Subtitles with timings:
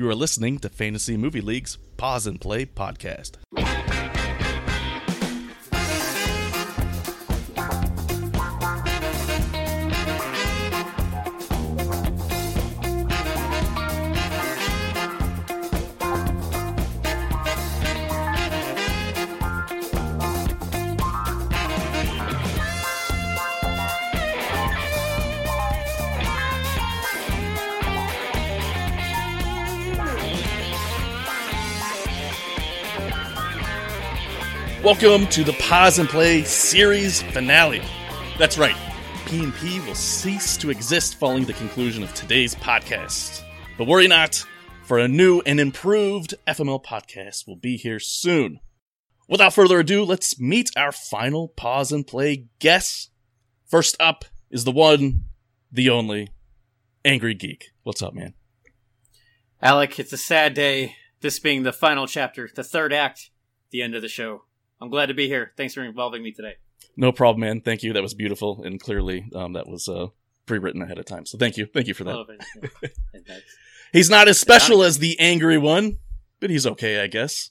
[0.00, 3.32] You are listening to Fantasy Movie League's Pause and Play podcast.
[34.90, 37.80] Welcome to the Pause and Play series finale.
[38.40, 38.74] That's right,
[39.26, 43.44] P&P will cease to exist following the conclusion of today's podcast.
[43.78, 44.44] But worry not,
[44.82, 48.58] for a new and improved FML podcast will be here soon.
[49.28, 53.12] Without further ado, let's meet our final Pause and Play guest.
[53.68, 55.22] First up is the one,
[55.70, 56.30] the only,
[57.04, 57.66] Angry Geek.
[57.84, 58.34] What's up, man?
[59.62, 60.96] Alec, it's a sad day.
[61.20, 63.30] This being the final chapter, the third act,
[63.70, 64.46] the end of the show.
[64.80, 65.52] I'm glad to be here.
[65.56, 66.54] Thanks for involving me today.
[66.96, 67.60] No problem, man.
[67.60, 67.92] Thank you.
[67.92, 70.06] That was beautiful, and clearly um, that was uh,
[70.46, 71.26] pre-written ahead of time.
[71.26, 72.14] So thank you, thank you for that.
[72.16, 73.42] Oh, but- and that's-
[73.92, 75.98] He's not as special as the angry one,
[76.38, 77.50] but he's okay, I guess.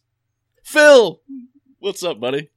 [0.64, 1.22] Phil,
[1.80, 2.50] what's up, buddy?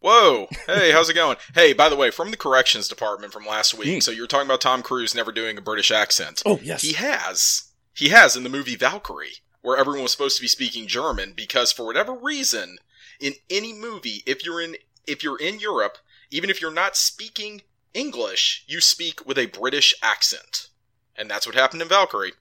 [0.00, 0.46] Whoa!
[0.66, 1.38] Hey, how's it going?
[1.54, 3.94] Hey, by the way, from the corrections department from last week.
[3.94, 4.00] Hmm.
[4.00, 6.42] So you're talking about Tom Cruise never doing a British accent.
[6.46, 7.72] Oh yes, He has.
[7.94, 11.72] He has in the movie Valkyrie, where everyone was supposed to be speaking German because
[11.72, 12.76] for whatever reason,
[13.20, 14.76] in any movie, if you're in
[15.06, 15.98] if you're in Europe,
[16.30, 17.62] even if you're not speaking
[17.92, 20.68] English, you speak with a British accent.
[21.16, 22.32] And that's what happened in Valkyrie.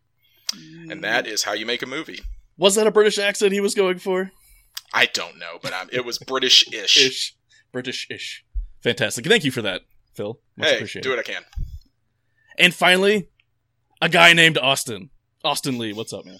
[0.89, 2.19] And that is how you make a movie.
[2.57, 4.31] was that a British accent he was going for?
[4.93, 6.97] I don't know, but um, it was British-ish.
[6.97, 7.35] Ish,
[7.71, 8.45] British-ish.
[8.81, 9.25] Fantastic.
[9.25, 9.81] Thank you for that,
[10.13, 10.39] Phil.
[10.55, 11.03] Much Hey, appreciated.
[11.03, 11.41] do what I can.
[12.59, 13.29] And finally,
[14.01, 15.09] a guy named Austin.
[15.43, 16.37] Austin Lee, what's up, man?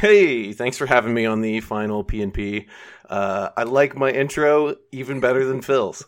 [0.00, 2.66] Hey, thanks for having me on the final P&P.
[3.08, 6.04] Uh, I like my intro even better than Phil's.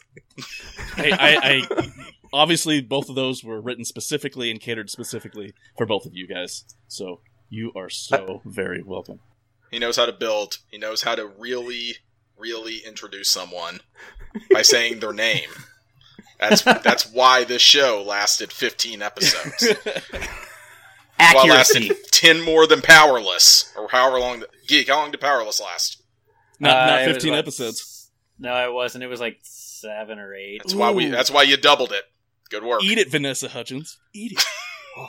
[0.97, 1.93] Hey, I, I
[2.33, 6.65] obviously both of those were written specifically and catered specifically for both of you guys.
[6.89, 9.21] So you are so very welcome.
[9.71, 10.59] He knows how to build.
[10.71, 11.97] He knows how to really,
[12.37, 13.81] really introduce someone
[14.53, 15.49] by saying their name.
[16.39, 19.63] That's that's why this show lasted 15 episodes.
[19.63, 19.77] Well,
[20.15, 20.29] it
[21.19, 21.89] Accuracy.
[21.89, 24.41] lasted 10 more than Powerless, or however long.
[24.41, 26.00] The, Geek, how long did Powerless last?
[26.61, 28.11] Not, Uh, not 15 like- episodes.
[28.39, 29.05] No, it wasn't.
[29.05, 30.61] It was like seven or eight.
[30.63, 31.07] That's why we.
[31.07, 32.05] That's why you doubled it.
[32.49, 32.83] Good work.
[32.83, 33.99] Eat it, Vanessa Hutchins.
[34.15, 34.45] Eat it.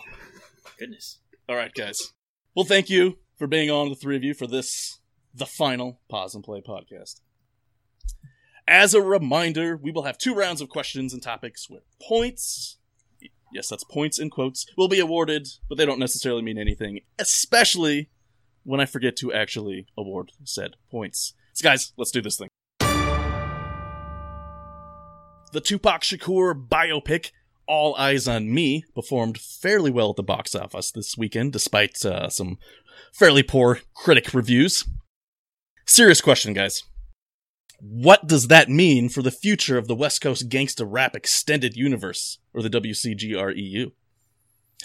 [0.80, 1.20] Goodness.
[1.48, 2.14] All right, guys.
[2.56, 5.00] Well, thank you for being on, the three of you, for this,
[5.34, 7.22] the final Pause and Play podcast.
[8.68, 12.78] As a reminder, we will have two rounds of questions and topics with points,
[13.54, 18.10] yes, that's points in quotes, will be awarded, but they don't necessarily mean anything, especially
[18.64, 21.34] when I forget to actually award said points.
[21.62, 22.48] So, guys, let's do this thing.
[25.54, 27.32] The Tupac Shakur biopic
[27.68, 32.30] all Eyez on Me performed fairly well at the box office this weekend, despite uh,
[32.30, 32.58] some
[33.14, 34.86] fairly poor critic reviews.
[35.86, 36.82] Serious question, guys.
[37.80, 42.40] What does that mean for the future of the West Coast Gangsta Rap Extended Universe,
[42.56, 43.92] or the WCGREU?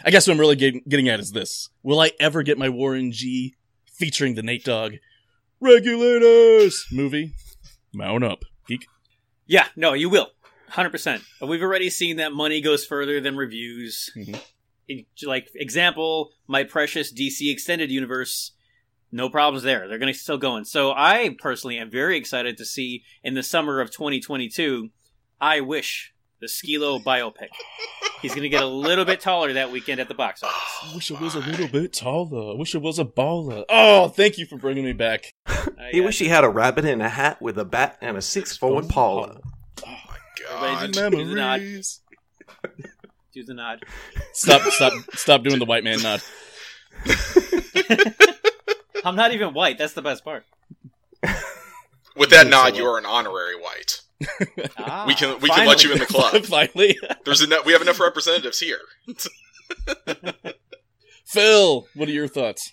[0.05, 1.71] I guess what I'm really getting, at is this.
[1.83, 3.55] Will I ever get my Warren G
[3.91, 4.97] featuring the Nate Dogg
[5.61, 7.33] Regulators movie?
[7.95, 8.45] Mount up.
[8.69, 8.87] Geek.
[9.47, 10.29] Yeah, no, you will.
[10.73, 11.23] 100%.
[11.47, 14.11] We've already seen that money goes further than reviews.
[14.17, 14.41] Mhm.
[14.89, 18.53] In- like, example, my precious DC Extended Universe,
[19.11, 19.89] no problems there.
[19.89, 20.65] They're going to still going.
[20.65, 24.91] So I personally am very excited to see in the summer of 2022,
[25.41, 26.13] I Wish,
[26.47, 27.49] the Skee-Lo biopic.
[28.23, 30.63] He's going to get a little bit taller that weekend at the box office.
[30.85, 32.53] I wish I was a little bit taller.
[32.53, 33.65] I wish I was a baller.
[33.69, 35.35] Oh, thank you for bringing me back.
[35.91, 38.57] He wish he had a rabbit in a hat with a bat and a six
[38.57, 39.35] foot Oh
[39.85, 40.19] my
[40.49, 40.93] God.
[40.93, 41.61] Do the nod.
[41.61, 42.01] Memories.
[43.33, 43.83] do the nod.
[44.33, 44.63] Stop!
[44.71, 44.93] Stop!
[45.15, 46.23] Stop doing the white man nod.
[49.05, 49.79] I'm not even white.
[49.79, 50.45] That's the best part.
[52.17, 54.03] With that nod, you are an honorary white.
[54.79, 56.45] Ah, We can we can let you in the club.
[56.47, 57.65] Finally, There's enough.
[57.67, 58.81] We have enough representatives here.
[61.27, 61.87] Phil.
[61.95, 62.73] What are your thoughts?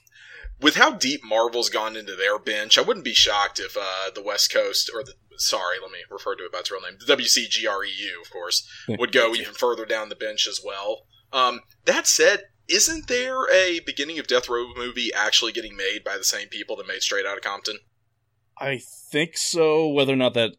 [0.61, 4.23] With how deep Marvel's gone into their bench, I wouldn't be shocked if uh, the
[4.23, 7.15] West Coast or the sorry, let me refer to it by its real name, the
[7.15, 11.05] WCGREU, of course, would go even further down the bench as well.
[11.31, 16.17] Um, that said, isn't there a beginning of Death Row movie actually getting made by
[16.17, 17.79] the same people that made Straight Outta Compton?
[18.57, 18.79] I
[19.11, 19.87] think so.
[19.87, 20.51] Whether or not that,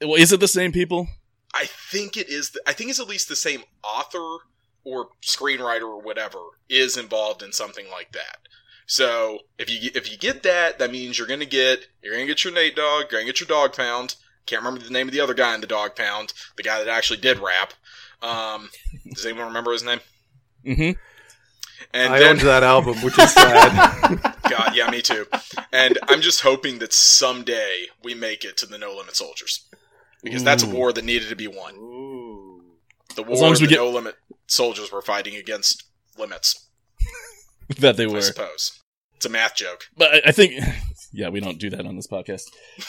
[0.00, 1.08] well, is it the same people?
[1.54, 2.50] I think it is.
[2.50, 4.38] The, I think it's at least the same author
[4.84, 6.38] or screenwriter or whatever
[6.68, 8.38] is involved in something like that.
[8.86, 12.44] So if you if you get that, that means you're gonna get you're gonna get
[12.44, 14.16] your Nate Dogg, you're gonna get your Dogg Pound.
[14.46, 16.88] Can't remember the name of the other guy in the Dogg Pound, the guy that
[16.88, 17.74] actually did rap.
[18.22, 18.70] Um,
[19.12, 20.00] does anyone remember his name?
[20.64, 20.98] Mm-hmm.
[21.92, 24.20] And I then, owned that album, which is sad.
[24.50, 25.26] God, yeah, me too.
[25.72, 29.64] And I'm just hoping that someday we make it to the No Limit Soldiers
[30.22, 31.74] because that's a war that needed to be won.
[31.76, 32.62] Ooh.
[33.16, 34.14] The As long war as we the get- No Limit
[34.46, 35.84] Soldiers were fighting against
[36.18, 36.68] limits.
[37.78, 38.16] That they were.
[38.18, 38.80] I suppose
[39.14, 39.84] it's a math joke.
[39.96, 40.54] But I- I think,
[41.12, 42.42] yeah, we don't do that on this podcast.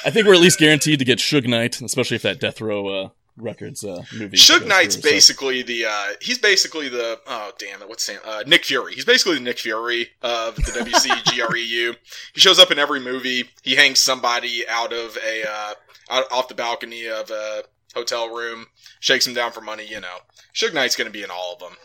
[0.04, 2.88] I think we're at least guaranteed to get Suge Knight, especially if that Death Row
[2.88, 4.38] uh, Records uh, movie.
[4.38, 8.20] Suge Knight's through, so- basically the uh he's basically the oh damn it what's name
[8.26, 11.96] uh Nick Fury he's basically the Nick Fury of the WC GREU
[12.34, 15.74] he shows up in every movie he hangs somebody out of a uh
[16.12, 17.64] out off the balcony of a
[17.96, 18.68] hotel room
[19.00, 20.18] shakes them down for money you know
[20.54, 21.78] Suge Knight's gonna be in all of them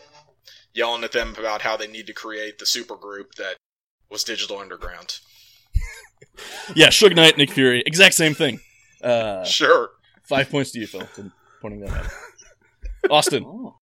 [0.73, 3.55] yelling at them about how they need to create the super group that
[4.09, 5.19] was Digital Underground
[6.75, 8.59] Yeah, Suge Knight, Nick Fury, exact same thing.
[9.03, 9.89] Uh, sure
[10.23, 11.31] five points to you, Phil, for
[11.61, 12.05] pointing that out.
[13.09, 13.77] Austin, Oh.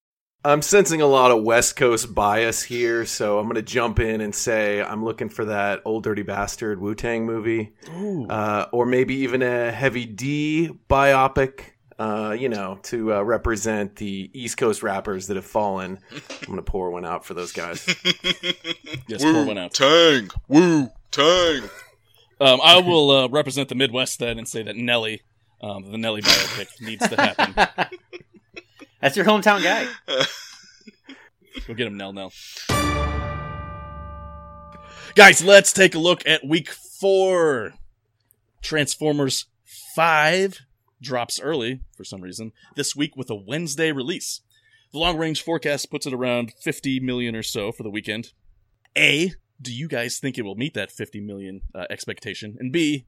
[0.45, 4.21] I'm sensing a lot of West Coast bias here, so I'm going to jump in
[4.21, 7.73] and say I'm looking for that Old Dirty Bastard Wu Tang movie,
[8.29, 11.61] uh, or maybe even a Heavy D biopic.
[11.97, 15.97] Uh, you know, to uh, represent the East Coast rappers that have fallen.
[16.11, 17.83] I'm going to pour one out for those guys.
[19.07, 19.73] Yes, pour one out.
[19.73, 21.69] Tang Woo Tang
[22.41, 25.21] um, I will uh, represent the Midwest then and say that Nelly,
[25.61, 27.87] um, the Nelly biopic, needs to happen.
[29.01, 29.87] That's your hometown guy.
[31.67, 32.31] Go get him, Nell Nell.
[35.15, 37.73] Guys, let's take a look at week four.
[38.61, 39.45] Transformers
[39.95, 40.61] 5
[41.01, 44.41] drops early for some reason this week with a Wednesday release.
[44.91, 48.31] The long range forecast puts it around 50 million or so for the weekend.
[48.97, 52.55] A, do you guys think it will meet that 50 million uh, expectation?
[52.59, 53.05] And B,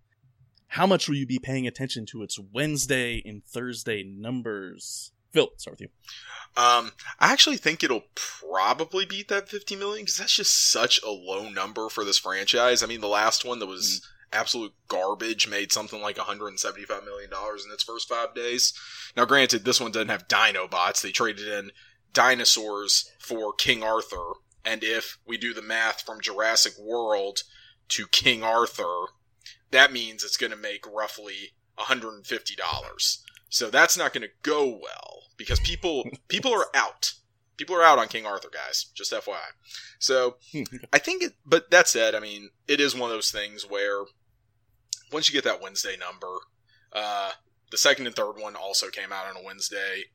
[0.67, 5.11] how much will you be paying attention to its Wednesday and Thursday numbers?
[5.37, 5.89] Phil, start with you.
[6.59, 11.11] Um, I actually think it'll probably beat that 50 million because that's just such a
[11.11, 12.81] low number for this franchise.
[12.81, 14.01] I mean, the last one that was
[14.33, 18.73] absolute garbage made something like 175 million dollars in its first five days.
[19.15, 21.71] Now, granted, this one doesn't have Dinobots; they traded in
[22.13, 24.33] dinosaurs for King Arthur.
[24.65, 27.43] And if we do the math from Jurassic World
[27.89, 29.05] to King Arthur,
[29.69, 33.17] that means it's going to make roughly $150.
[33.49, 37.13] So that's not going to go well because people people are out.
[37.55, 38.85] People are out on King Arthur, guys.
[38.93, 39.37] Just FYI.
[39.99, 40.37] So
[40.93, 41.33] I think it.
[41.45, 44.03] But that said, I mean, it is one of those things where
[45.11, 46.37] once you get that Wednesday number,
[46.93, 47.31] uh,
[47.71, 50.05] the second and third one also came out on a Wednesday.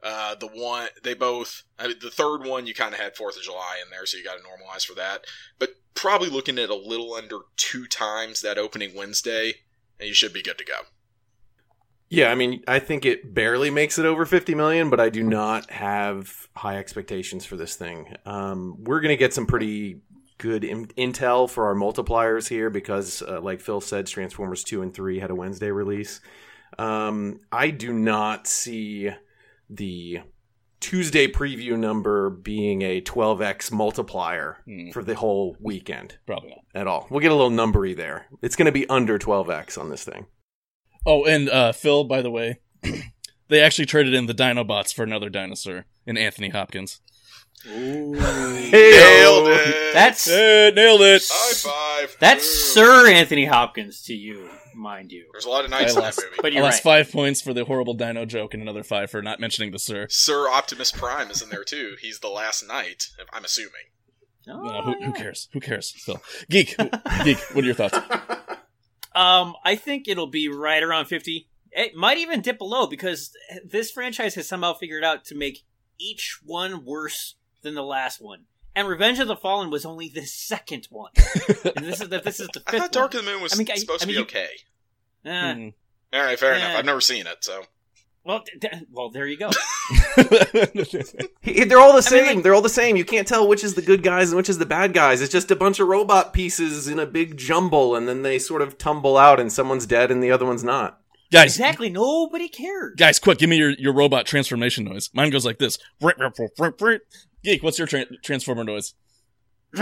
[0.00, 3.36] Uh, the one they both, I mean, the third one you kind of had Fourth
[3.36, 5.24] of July in there, so you got to normalize for that.
[5.58, 9.54] But probably looking at a little under two times that opening Wednesday,
[9.98, 10.82] and you should be good to go.
[12.10, 15.22] Yeah, I mean, I think it barely makes it over 50 million, but I do
[15.22, 18.14] not have high expectations for this thing.
[18.24, 20.00] Um, we're going to get some pretty
[20.38, 24.94] good in- intel for our multipliers here because, uh, like Phil said, Transformers 2 and
[24.94, 26.20] 3 had a Wednesday release.
[26.78, 29.10] Um, I do not see
[29.68, 30.20] the
[30.80, 34.90] Tuesday preview number being a 12x multiplier Hmm.
[34.90, 36.60] for the whole weekend Probably not.
[36.74, 37.06] at all.
[37.10, 38.26] We'll get a little numbery there.
[38.42, 40.26] It's going to be under 12x on this thing.
[41.08, 42.60] Oh, and uh, Phil, by the way,
[43.48, 47.00] they actually traded in the Dinobots for another dinosaur in Anthony Hopkins.
[47.66, 48.12] Ooh.
[48.12, 49.92] Nailed it.
[49.94, 51.22] That's Eh, nailed it.
[51.28, 51.54] high
[52.04, 52.16] five.
[52.20, 52.74] that's Ooh.
[52.74, 55.26] Sir Anthony Hopkins to you, mind you.
[55.32, 56.36] There's a lot of knights I in that movie.
[56.40, 57.04] But you're lost right.
[57.06, 60.06] five points for the horrible dino joke and another five for not mentioning the sir.
[60.08, 61.96] Sir Optimus Prime is in there too.
[62.00, 63.08] He's the last knight.
[63.32, 63.72] I'm assuming.
[64.48, 65.06] Oh, No, who, yeah.
[65.06, 65.48] who cares?
[65.52, 65.90] Who cares?
[65.90, 66.76] Phil, geek,
[67.24, 67.38] geek.
[67.54, 67.98] What are your thoughts?
[69.18, 71.48] Um, I think it'll be right around 50.
[71.72, 73.32] It might even dip below because
[73.64, 75.64] this franchise has somehow figured out to make
[75.98, 78.44] each one worse than the last one.
[78.76, 81.10] And Revenge of the Fallen was only the second one.
[81.76, 83.18] and this is the, this is the I fifth thought Dark one.
[83.20, 84.48] of the Moon was I mean, supposed I to mean, be you- okay.
[85.24, 85.74] Eh, Mm.
[86.12, 86.58] All right, fair Eh.
[86.58, 86.78] enough.
[86.78, 87.64] I've never seen it, so
[88.28, 89.48] well, d- d- well, there you go.
[90.16, 92.26] They're all the I mean, same.
[92.36, 92.96] like- They're all the same.
[92.96, 95.20] You can't tell which is the good guys and which is the bad guys.
[95.22, 98.62] It's just a bunch of robot pieces in a big jumble, and then they sort
[98.62, 101.00] of tumble out, and someone's dead and the other one's not.
[101.32, 101.88] guys, Exactly.
[101.90, 102.96] Nobody cared.
[102.98, 103.38] guys, quick!
[103.38, 105.10] Give me your, your robot transformation noise.
[105.14, 105.78] Mine goes like this.
[107.44, 108.94] Geek, what's your tra- transformer noise?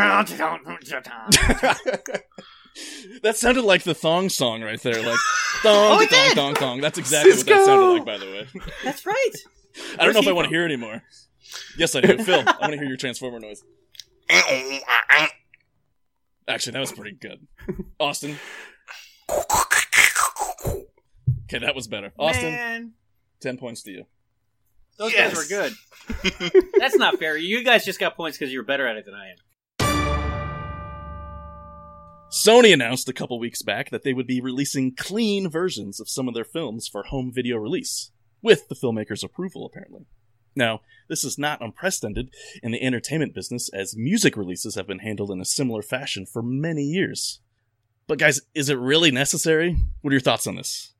[3.23, 5.03] that sounded like the thong song right there.
[5.03, 5.19] Like
[5.63, 6.81] thong, Oh, thong, thong, thong.
[6.81, 8.49] That's exactly what that sounded like, by the way.
[8.85, 9.31] That's right.
[9.99, 11.03] I don't know if he I want to hear it anymore.
[11.79, 12.19] Yes, I do.
[12.25, 13.63] Phil, I want to hear your transformer noise.
[16.49, 17.47] Actually, that was pretty good.
[17.99, 18.37] Austin.
[21.45, 22.13] Okay, that was better.
[22.19, 22.93] Austin, Man,
[23.41, 24.05] 10 points to you.
[24.99, 25.35] those Yes.
[25.35, 26.63] guys were good.
[26.79, 27.37] That's not fair.
[27.37, 29.37] You guys just got points because you're better at it than I am.
[32.31, 36.27] Sony announced a couple weeks back that they would be releasing clean versions of some
[36.27, 38.11] of their films for home video release,
[38.43, 40.07] with the filmmaker's approval, apparently.
[40.57, 42.31] Now, this is not unprecedented
[42.63, 46.43] in the entertainment business, as music releases have been handled in a similar fashion for
[46.43, 47.41] many years.
[48.09, 49.77] But, guys, is it really necessary?
[50.01, 50.95] What are your thoughts on this?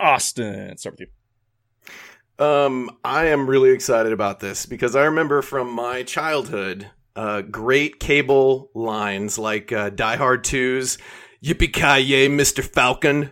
[0.00, 2.44] Austin, start with you.
[2.44, 8.00] Um, I am really excited about this because I remember from my childhood, uh, great
[8.00, 10.98] cable lines like uh, Die Hard 2's
[11.42, 13.30] "Yippee ki yay, Mister Falcon,"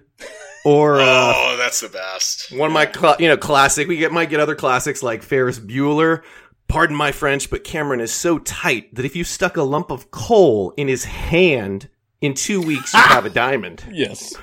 [0.64, 2.52] or uh, oh, that's the best.
[2.52, 3.88] one of my cla- you know classic.
[3.88, 6.22] We get might get other classics like Ferris Bueller.
[6.68, 10.10] Pardon my French, but Cameron is so tight that if you stuck a lump of
[10.10, 11.90] coal in his hand
[12.22, 13.84] in two weeks, you'd have a diamond.
[13.92, 14.34] Yes.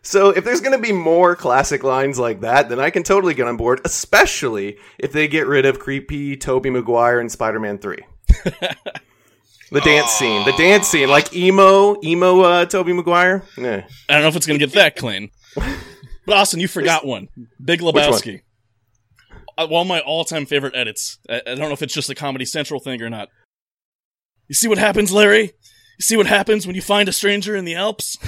[0.00, 3.34] So if there's going to be more classic lines like that, then I can totally
[3.34, 7.98] get on board, especially if they get rid of creepy Tobey Maguire in Spider-Man 3.
[9.72, 13.42] The dance scene, the dance scene, like emo, emo uh, Tobey Maguire.
[13.56, 13.86] Yeah.
[14.06, 15.30] I don't know if it's going to get that clean.
[16.24, 17.28] But Austin, you forgot one.
[17.62, 18.42] Big Lebowski.
[19.58, 21.18] Uh, one of my all-time favorite edits.
[21.28, 23.28] I, don't know if it's just a Comedy Central thing or not.
[24.46, 25.42] You see what happens, Larry?
[25.42, 28.18] You see what happens when you find a stranger in the Alps?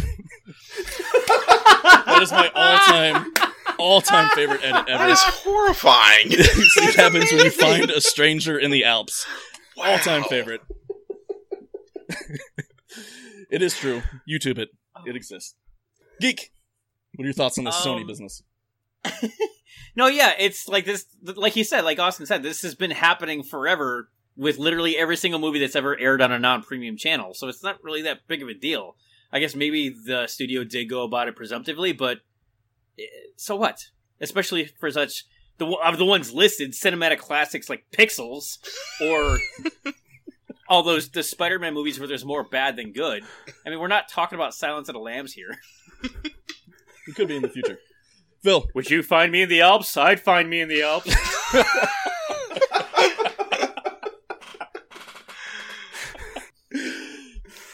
[1.85, 3.33] that is my all-time,
[3.79, 5.13] all-time favorite edit ever.
[5.13, 6.31] is horrifying.
[6.33, 9.25] see what happens when you find a stranger in the Alps?
[9.77, 10.61] All-time favorite.
[13.51, 14.03] it is true.
[14.29, 14.71] YouTube it.
[15.07, 15.55] It exists.
[16.21, 16.53] Geek.
[17.15, 18.43] What are your thoughts on this Sony Um, business?
[19.97, 21.07] No, yeah, it's like this.
[21.23, 25.39] Like you said, like Austin said, this has been happening forever with literally every single
[25.41, 27.33] movie that's ever aired on a non-premium channel.
[27.35, 28.97] So it's not really that big of a deal.
[29.33, 32.19] I guess maybe the studio did go about it presumptively, but
[32.99, 33.05] eh,
[33.37, 33.85] so what?
[34.21, 35.25] Especially for such
[35.59, 38.59] the of the ones listed, cinematic classics like Pixels
[39.01, 39.39] or
[40.69, 43.23] all those the Spider-Man movies where there's more bad than good.
[43.67, 45.59] I mean, we're not talking about Silence of the Lambs here.
[47.07, 47.79] It could be in the future.
[48.43, 48.67] Phil.
[48.75, 49.97] Would you find me in the Alps?
[49.97, 51.15] I'd find me in the Alps.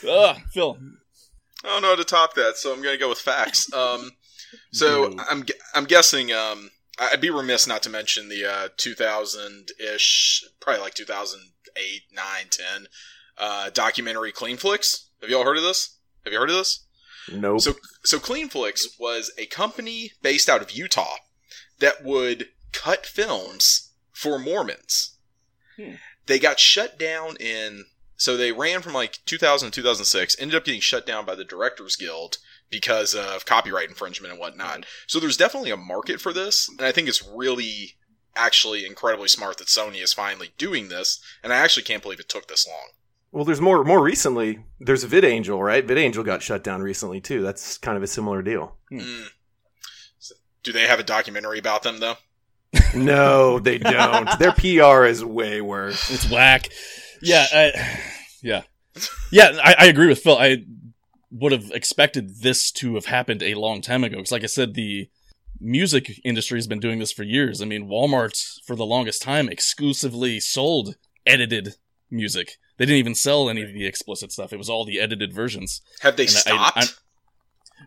[0.09, 0.79] Ah, Phil.
[1.65, 3.71] I don't know how to top that, so I'm going to go with facts.
[3.73, 4.11] Um,
[4.73, 5.45] so I'm
[5.75, 10.83] I'm guessing um, I- I'd be remiss not to mention the uh, 2000 ish, probably
[10.83, 12.87] like 2008, 9, 10
[13.39, 15.09] uh, documentary Clean Flicks.
[15.23, 15.97] Have you all heard of this?
[16.25, 16.85] Have you heard of this?
[17.33, 17.61] Nope.
[17.61, 21.17] So so Clean Flicks was a company based out of Utah
[21.79, 25.17] that would cut films for Mormons.
[25.77, 25.95] Hmm.
[26.27, 30.65] They got shut down in so they ran from like 2000 to 2006, ended up
[30.65, 32.39] getting shut down by the Directors Guild
[32.71, 34.87] because of copyright infringement and whatnot.
[35.07, 37.95] So there's definitely a market for this, and I think it's really
[38.37, 42.29] actually incredibly smart that Sony is finally doing this, and I actually can't believe it
[42.29, 42.91] took this long.
[43.33, 43.85] well, there's more.
[43.85, 45.87] More recently, there's VidAngel, right?
[45.87, 47.43] VidAngel got shut down recently too.
[47.43, 48.77] That's kind of a similar deal.
[48.93, 49.27] Mm.
[50.19, 52.17] So, do they have a documentary about them though?
[52.95, 54.29] No, they don't.
[54.39, 56.11] Their PR is way worse.
[56.11, 56.69] It's whack.
[57.23, 58.01] Yeah, I,
[58.43, 58.63] yeah,
[59.31, 59.59] yeah.
[59.63, 60.37] I, I agree with Phil.
[60.39, 60.65] I
[61.31, 64.17] would have expected this to have happened a long time ago.
[64.17, 65.09] Because, like I said, the
[65.61, 67.61] music industry has been doing this for years.
[67.61, 70.97] I mean, Walmart for the longest time exclusively sold
[71.27, 71.75] edited
[72.11, 72.57] music.
[72.79, 74.53] They didn't even sell any of the explicit stuff.
[74.53, 75.83] It was all the edited versions.
[76.01, 76.79] Have they And I- stopped?
[76.79, 76.85] I-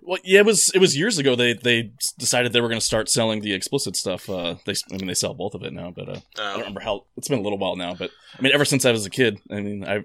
[0.02, 1.36] Well, yeah, it was it was years ago.
[1.36, 4.28] They they decided they were going to start selling the explicit stuff.
[4.30, 6.60] Uh, they I mean they sell both of it now, but uh, I don't Um,
[6.60, 7.06] remember how.
[7.16, 9.40] It's been a little while now, but I mean, ever since I was a kid,
[9.52, 10.04] I mean, I,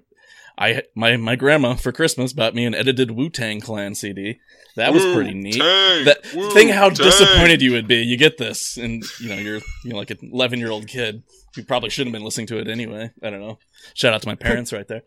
[0.61, 4.41] I, my my grandma for Christmas bought me an edited Wu Tang Clan CD.
[4.77, 5.57] That was pretty neat.
[5.61, 7.07] Wu-Tang, That think how Wu-Tang.
[7.07, 7.97] disappointed you would be.
[8.03, 11.23] You get this, and you know you're you know like an 11 year old kid
[11.57, 13.11] You probably shouldn't have been listening to it anyway.
[13.23, 13.59] I don't know.
[13.95, 15.03] Shout out to my parents right there.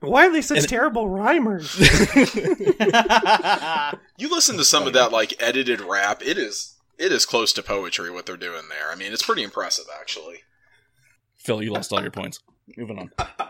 [0.00, 1.76] Why are they such And- terrible rhymers?
[4.18, 6.22] You listen to some of that like edited rap.
[6.24, 8.90] It is it is close to poetry what they're doing there.
[8.90, 10.38] I mean, it's pretty impressive actually.
[11.38, 12.40] Phil, you lost all your points.
[12.76, 13.10] Moving on.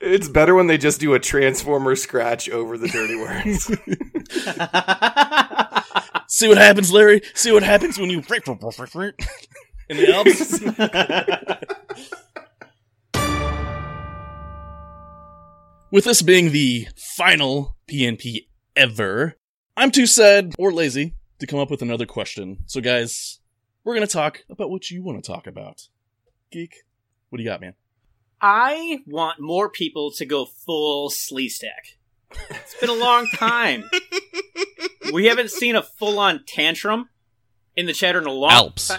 [0.00, 3.66] It's better when they just do a transformer scratch over the dirty words.
[6.28, 7.22] See what happens, Larry.
[7.34, 8.96] See what happens when you break for breakfast
[9.88, 10.60] in the Alps.
[15.90, 19.36] With this being the final PNP ever,
[19.76, 22.58] I'm too sad or lazy to come up with another question.
[22.66, 23.40] So, guys,
[23.84, 25.88] we're going to talk about what you want to talk about.
[26.50, 26.74] Geek,
[27.30, 27.74] what do you got, man?
[28.40, 31.96] I want more people to go full Sleestack.
[32.50, 33.88] It's been a long time.
[35.12, 37.08] we haven't seen a full on tantrum
[37.76, 38.88] in the chatter in a long Alps.
[38.88, 38.94] ti-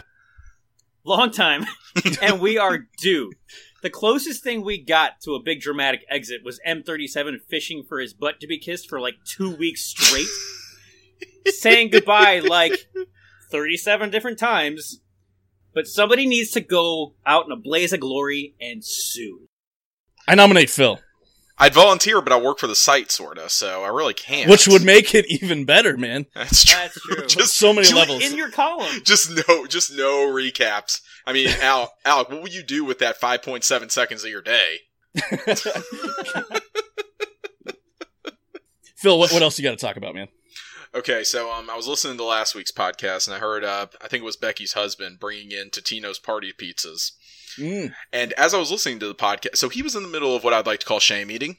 [1.03, 1.65] long time,
[2.21, 3.31] and we are due.
[3.83, 8.13] The closest thing we got to a big dramatic exit was M37 fishing for his
[8.13, 10.27] butt to be kissed for like two weeks straight,
[11.45, 12.87] saying goodbye like
[13.51, 15.01] 37 different times.
[15.77, 19.47] But somebody needs to go out in a blaze of glory and sue.
[20.27, 20.99] I nominate Phil,
[21.59, 24.49] I'd volunteer, but I work for the site, sorta, so I really can't.
[24.49, 26.25] which would make it even better, man.
[26.33, 26.75] That's true.
[26.79, 27.25] That's true.
[27.27, 28.23] Just so many Do it levels.
[28.23, 28.87] in your column.
[29.03, 31.01] just no, just no recaps.
[31.27, 34.77] I mean, Al, Alec, what will you do with that 5.7 seconds of your day?
[38.95, 40.27] Phil, what, what else you got to talk about, man?
[40.95, 44.07] Okay, so um, I was listening to last week's podcast, and I heard, uh, I
[44.07, 47.11] think it was Becky's husband bringing in Totino's party pizzas.
[47.57, 47.93] Mm.
[48.13, 50.43] And as I was listening to the podcast, so he was in the middle of
[50.43, 51.57] what I'd like to call shame eating,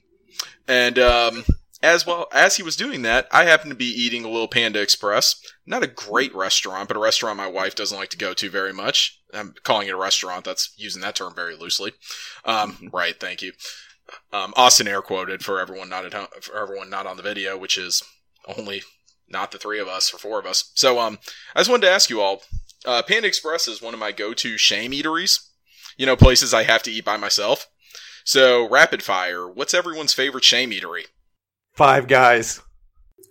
[0.66, 1.44] and um,
[1.82, 4.80] as well as he was doing that, I happened to be eating a little Panda
[4.80, 5.40] Express.
[5.66, 8.72] Not a great restaurant, but a restaurant my wife doesn't like to go to very
[8.72, 9.20] much.
[9.32, 10.44] I'm calling it a restaurant.
[10.44, 11.92] That's using that term very loosely.
[12.44, 13.18] Um, right.
[13.18, 13.52] Thank you.
[14.32, 17.56] Um, Austin air quoted for everyone not at home, for everyone not on the video,
[17.56, 18.02] which is
[18.56, 18.82] only
[19.30, 20.70] not the three of us or four of us.
[20.74, 21.18] So, um,
[21.54, 22.42] I just wanted to ask you all.
[22.86, 25.48] Uh, Panda Express is one of my go-to shame eateries.
[25.96, 27.68] You know, places I have to eat by myself.
[28.24, 29.48] So, rapid fire.
[29.48, 31.04] What's everyone's favorite shame eatery?
[31.72, 32.60] Five guys.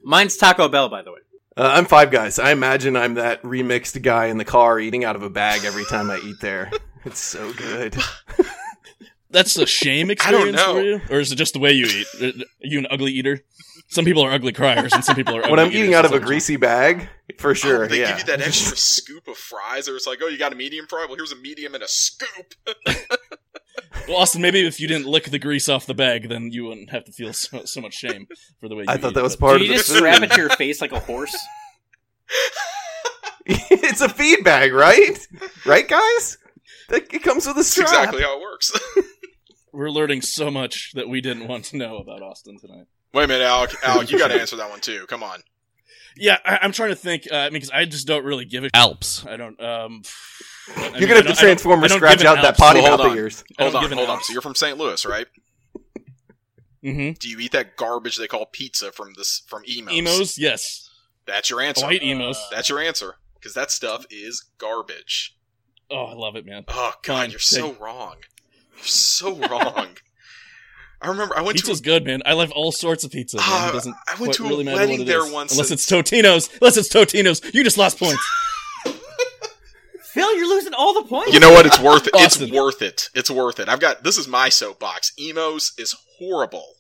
[0.04, 1.20] Mine's Taco Bell, by the way.
[1.56, 2.40] Uh, I'm five guys.
[2.40, 5.86] I imagine I'm that remixed guy in the car eating out of a bag every
[5.86, 6.72] time I eat there.
[7.06, 7.96] It's so good.
[9.38, 12.08] That's a shame experience for you, or is it just the way you eat?
[12.24, 13.42] Are you an ugly eater?
[13.88, 15.42] Some people are ugly criers, and some people are.
[15.50, 17.84] when I'm eating out of a so- greasy bag, for oh, sure.
[17.84, 18.10] Oh, they yeah.
[18.18, 20.88] give you that extra scoop of fries, or it's like, oh, you got a medium
[20.88, 21.06] fry?
[21.08, 22.56] Well, here's a medium and a scoop.
[24.08, 26.90] Well, Austin, maybe if you didn't lick the grease off the bag, then you wouldn't
[26.90, 28.28] have to feel so, so much shame
[28.60, 28.84] for the way.
[28.84, 29.98] You I thought eat, that was but- part Do of you the just food.
[29.98, 31.36] strap it to your face like a horse?
[33.46, 35.18] it's a feed bag, right?
[35.66, 36.38] Right, guys?
[36.90, 37.90] It comes with a That's strap.
[37.90, 38.72] exactly how it works.
[39.78, 42.88] We're learning so much that we didn't want to know about Austin tonight.
[43.14, 43.76] Wait a minute, Alec.
[43.84, 45.06] Alec, you got to answer that one too.
[45.08, 45.42] Come on.
[46.16, 47.28] Yeah, I, I'm trying to think.
[47.32, 49.24] Uh, I mean, because I just don't really give a Alps.
[49.28, 49.62] I don't.
[49.62, 50.02] Um,
[50.76, 52.58] I You're I gonna have I to don't- transform I scratch give an out that
[52.58, 53.44] potty Well, mouth of yours.
[53.60, 54.24] Hold on, hold on.
[54.24, 54.80] So you're from St.
[54.80, 55.28] Louis, right?
[56.84, 57.12] Mm-hmm.
[57.20, 59.94] Do you eat that garbage they call pizza from this from Imo's?
[59.94, 60.90] Imo's, yes.
[61.28, 61.86] That's your answer.
[61.86, 62.40] White emos.
[62.50, 63.14] That's your answer.
[63.36, 65.36] Because that stuff is garbage.
[65.92, 66.66] Oh, I love it, man.
[66.68, 68.16] Oh God, Fine, you're so wrong.
[68.78, 69.88] You're so wrong.
[71.00, 72.24] I remember I went to Pizza's to good, man.
[72.26, 73.38] I love all sorts of pizza.
[73.38, 73.46] Man.
[73.48, 75.32] Ah, it doesn't I went to a really matter wedding what it there is.
[75.32, 76.50] once Unless it's Totino's.
[76.60, 77.42] Unless it's Totino's.
[77.54, 78.24] You just lost points.
[80.14, 81.34] Phil, you're losing all the points.
[81.34, 81.68] You know what?
[81.68, 82.16] It's worth it.
[82.16, 82.48] Austin.
[82.48, 83.10] It's worth it.
[83.14, 83.70] It's worth it.
[83.70, 85.12] I've got this is my soapbox.
[85.20, 86.77] Imo's is horrible.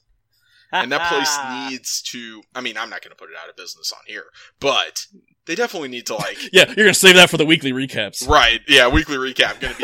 [0.72, 1.38] And that place
[1.72, 4.26] needs to I mean, I'm not gonna put it out of business on here,
[4.60, 5.06] but
[5.46, 8.28] they definitely need to like yeah, you're gonna save that for the weekly recaps.
[8.28, 9.60] Right, yeah, weekly recap.
[9.60, 9.76] Gonna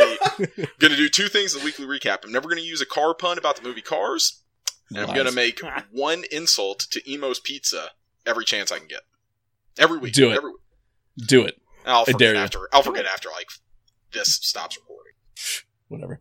[0.57, 2.19] be gonna do two things in the weekly recap.
[2.23, 4.41] I'm never gonna use a car pun about the movie Cars.
[4.89, 5.59] And I'm gonna make
[5.91, 7.89] one insult to Imo's Pizza
[8.25, 9.01] every chance I can get.
[9.79, 10.13] Every week.
[10.13, 10.37] Do it.
[10.37, 10.51] Every,
[11.17, 11.59] Do it.
[11.85, 12.39] I'll forget dare you.
[12.39, 13.47] after I'll forget after like
[14.13, 15.13] this stops recording.
[15.87, 16.19] Whatever.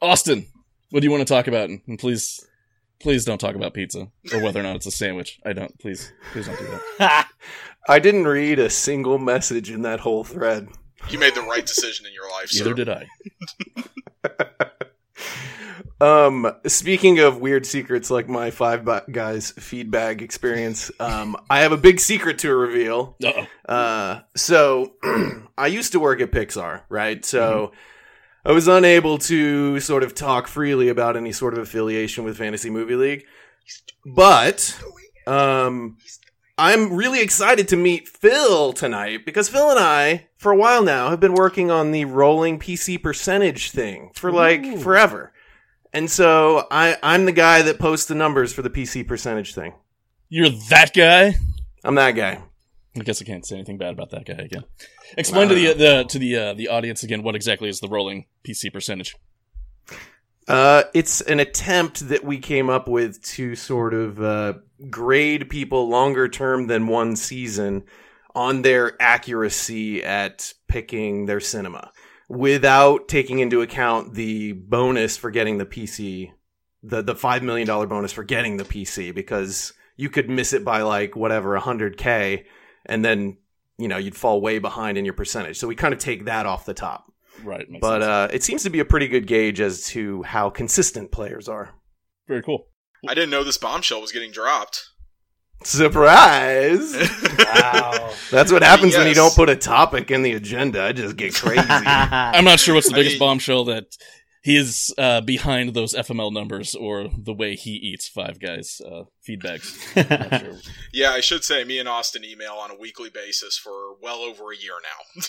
[0.00, 0.46] Austin,
[0.90, 1.68] what do you want to talk about?
[1.68, 2.46] And please,
[3.00, 5.40] please don't talk about pizza or whether or not it's a sandwich.
[5.44, 5.78] I don't.
[5.78, 6.66] Please, please don't do
[6.98, 7.28] that.
[7.88, 10.68] I didn't read a single message in that whole thread.
[11.08, 12.74] You made the right decision in your life, sir.
[12.74, 13.06] Did I.
[15.98, 21.72] Um, speaking of weird secrets like my five ba- guys feedback experience, um, I have
[21.72, 23.16] a big secret to reveal.
[23.24, 23.72] Uh-oh.
[23.72, 24.92] Uh, so
[25.58, 27.24] I used to work at Pixar, right?
[27.24, 27.72] So
[28.46, 32.70] I was unable to sort of talk freely about any sort of affiliation with Fantasy
[32.70, 33.24] Movie League,
[34.04, 34.80] but
[35.26, 35.96] um,
[36.56, 41.10] I'm really excited to meet Phil tonight because Phil and I, for a while now,
[41.10, 44.78] have been working on the rolling PC percentage thing for like Ooh.
[44.78, 45.32] forever.
[45.92, 49.74] And so I, I'm the guy that posts the numbers for the PC percentage thing.
[50.28, 51.34] You're that guy.
[51.82, 52.42] I'm that guy.
[52.96, 54.62] I guess I can't say anything bad about that guy again.
[55.16, 58.26] Explain to the the to the uh, the audience again what exactly is the rolling
[58.44, 59.16] PC percentage.
[60.48, 64.54] Uh, it's an attempt that we came up with to sort of uh,
[64.88, 67.82] grade people longer term than one season
[68.34, 71.90] on their accuracy at picking their cinema
[72.28, 76.30] without taking into account the bonus for getting the PC,
[76.82, 80.64] the the five million dollar bonus for getting the PC because you could miss it
[80.64, 82.46] by like whatever hundred k,
[82.84, 83.38] and then
[83.78, 85.58] you know you'd fall way behind in your percentage.
[85.58, 87.12] So we kind of take that off the top.
[87.44, 87.66] Right.
[87.82, 88.04] but sense.
[88.04, 91.74] uh, it seems to be a pretty good gauge as to how consistent players are.
[92.26, 92.68] very cool.
[93.06, 94.82] I didn't know this bombshell was getting dropped.
[95.64, 96.94] Surprise!
[97.46, 98.10] Wow.
[98.30, 100.82] That's what happens when you don't put a topic in the agenda.
[100.82, 101.62] I just get crazy.
[101.68, 103.84] I'm not sure what's the I biggest mean- bombshell that
[104.46, 109.02] he is uh, behind those FML numbers or the way he eats Five Guys uh,
[109.28, 109.74] feedbacks.
[110.36, 110.60] Sure.
[110.92, 114.52] Yeah, I should say me and Austin email on a weekly basis for well over
[114.52, 115.22] a year now.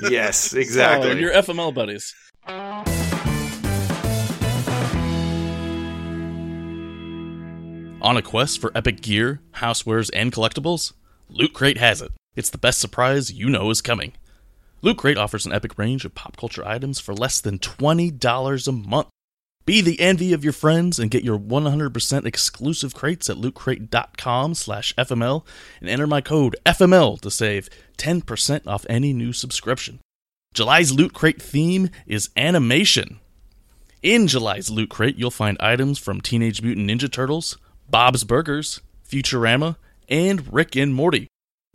[0.10, 1.20] yes, So, exactly.
[1.20, 2.12] you're FML buddies.
[8.02, 10.92] On a quest for epic gear, housewares, and collectibles?
[11.28, 12.10] Loot Crate has it.
[12.34, 14.14] It's the best surprise you know is coming.
[14.82, 18.72] Loot Crate offers an epic range of pop culture items for less than $20 a
[18.72, 19.08] month.
[19.64, 24.94] Be the envy of your friends and get your 100% exclusive crates at lootcrate.com slash
[24.94, 25.44] FML
[25.80, 29.98] and enter my code FML to save 10% off any new subscription.
[30.54, 33.18] July's Loot Crate theme is animation.
[34.02, 37.58] In July's Loot Crate, you'll find items from Teenage Mutant Ninja Turtles,
[37.90, 39.76] Bob's Burgers, Futurama,
[40.08, 41.26] and Rick and Morty.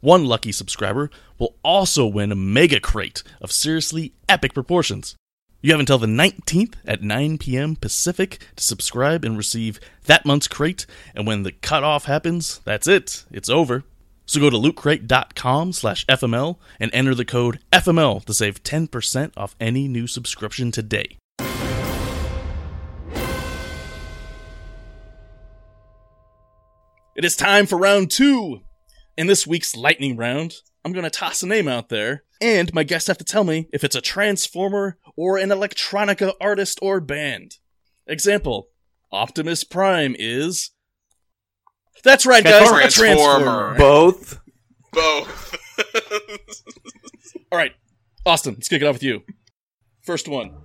[0.02, 5.16] One lucky subscriber will also win a mega crate of seriously epic proportions.
[5.62, 7.76] You have until the 19th at 9 p.m.
[7.76, 13.26] Pacific to subscribe and receive that month's crate, and when the cutoff happens, that's it.
[13.30, 13.84] It's over.
[14.26, 19.56] So go to lootcrate.com slash FML and enter the code FML to save 10% off
[19.60, 21.18] any new subscription today.
[27.14, 28.62] It is time for round two.
[29.18, 32.84] In this week's lightning round, I'm going to toss a name out there, and my
[32.84, 37.58] guests have to tell me if it's a Transformer or an electronica artist or band.
[38.08, 38.70] Example
[39.12, 40.72] Optimus Prime is.
[42.04, 43.76] That's right, guys, a Transformer.
[43.76, 43.78] Transformer.
[43.78, 44.40] Both.
[44.94, 45.58] Both.
[47.52, 47.74] All right,
[48.26, 49.24] Austin, let's kick it off with you.
[50.02, 50.56] First one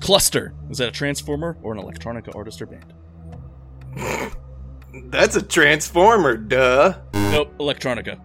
[0.00, 0.54] Cluster.
[0.70, 2.94] Is that a Transformer or an electronica artist or band?
[4.92, 6.98] That's a transformer, duh.
[7.14, 8.20] Nope, electronica.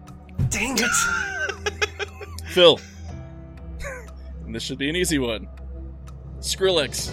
[0.50, 2.46] Dang it.
[2.48, 2.80] Phil.
[4.44, 5.48] and this should be an easy one.
[6.40, 7.12] Skrillex.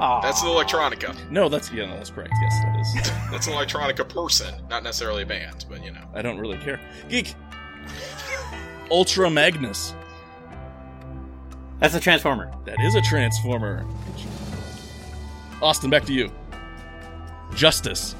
[0.00, 0.20] Aw.
[0.22, 1.30] That's an electronica.
[1.30, 2.32] No, that's yeah, no, that's correct.
[2.40, 3.10] Yes, that is.
[3.30, 6.02] That's an electronica person, not necessarily a band, but you know.
[6.14, 6.80] I don't really care.
[7.08, 7.34] Geek.
[8.90, 9.94] Ultra Magnus.
[11.78, 12.50] That's a transformer.
[12.64, 13.86] That is a Transformer.
[15.62, 16.30] Austin, back to you.
[17.54, 18.14] Justice.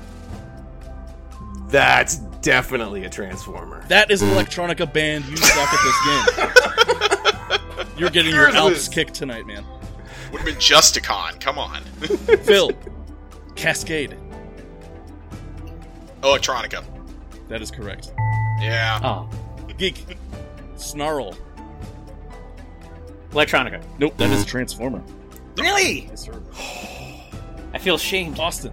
[1.68, 3.84] That's definitely a transformer.
[3.88, 5.24] That is an electronica band.
[5.26, 6.96] You suck at this
[7.86, 7.88] game.
[7.98, 9.64] You're getting your Yours Alps kicked tonight, man.
[10.32, 11.40] Would have been Justicon.
[11.40, 11.82] Come on.
[12.44, 12.70] Phil.
[13.56, 14.16] Cascade.
[16.22, 16.84] electronica.
[17.48, 18.12] That is correct.
[18.60, 19.00] Yeah.
[19.02, 19.28] Oh.
[19.76, 20.04] Geek.
[20.76, 21.36] Snarl.
[23.30, 23.82] Electronica.
[23.98, 25.02] Nope, that is a Transformer.
[25.56, 26.06] Really?
[26.06, 26.40] Yes, sir.
[27.72, 28.38] I feel shamed.
[28.38, 28.72] Austin.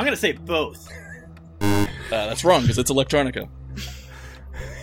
[0.00, 0.90] I'm gonna say both.
[1.60, 3.50] Uh, that's wrong because it's electronica.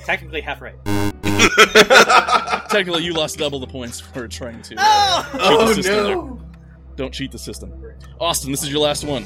[0.06, 0.76] Technically half right.
[2.70, 4.76] Technically, you lost double the points for trying to.
[4.78, 5.30] Oh!
[5.32, 6.06] cheat Oh, the system no.
[6.06, 6.46] there.
[6.98, 7.74] Don't cheat the system.
[8.20, 9.26] Austin, this is your last one.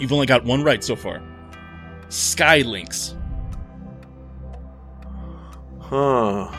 [0.00, 1.22] You've only got one right so far.
[2.08, 3.16] Skylynx.
[5.78, 6.52] Huh.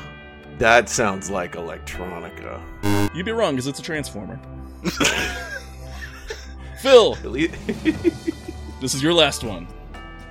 [0.59, 3.13] That sounds like electronica.
[3.13, 4.39] You'd be wrong because it's a Transformer.
[6.79, 7.15] Phil,
[8.81, 9.67] this is your last one.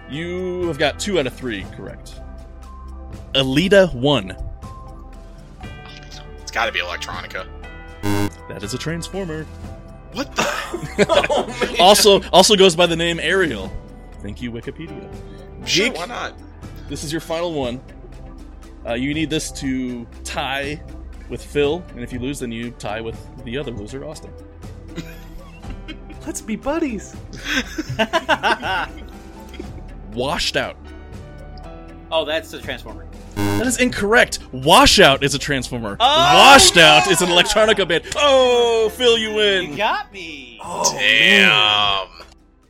[0.09, 2.21] You have got two out of three correct.
[3.35, 4.43] Elita-1.
[6.41, 7.47] It's gotta be electronica.
[8.49, 9.45] That is a Transformer.
[10.13, 11.07] What the?
[11.09, 11.77] oh.
[11.79, 13.71] Also, also goes by the name Ariel.
[14.23, 15.09] Thank you, Wikipedia.
[15.67, 16.35] Sure, Geek, why not?
[16.89, 17.81] this is your final one.
[18.87, 20.81] Uh, you need this to tie
[21.29, 24.33] with Phil, and if you lose, then you tie with the other loser, Austin.
[26.27, 27.15] Let's be buddies.
[30.13, 30.77] Washed out.
[32.11, 33.07] oh, that's the transformer.
[33.35, 34.39] That is incorrect.
[34.53, 35.97] Washout is a Transformer.
[36.01, 36.07] Oh,
[36.53, 38.05] Washed out is an electronica band.
[38.17, 39.71] Oh, fill you in.
[39.73, 40.59] You got me.
[40.63, 42.09] Oh, Damn.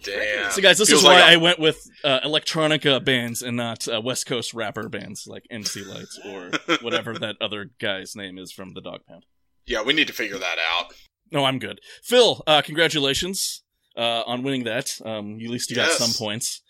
[0.03, 0.53] Damn.
[0.53, 3.57] So, guys, this Feels is why like I a- went with uh, electronica bands and
[3.57, 6.51] not uh, West Coast rapper bands like MC Lights or
[6.83, 9.25] whatever that other guy's name is from the Dogg Pound.
[9.66, 10.92] Yeah, we need to figure that out.
[11.31, 11.81] No, I'm good.
[12.03, 13.62] Phil, uh, congratulations
[13.97, 14.91] uh, on winning that.
[15.05, 16.62] Um, at least you got some points.